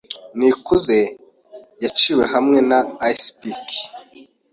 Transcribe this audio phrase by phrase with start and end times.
[0.37, 0.97] Nikuze
[1.81, 2.79] yiciwe hamwe na
[3.11, 3.63] icepick.